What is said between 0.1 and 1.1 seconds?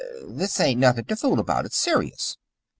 This ain't nothing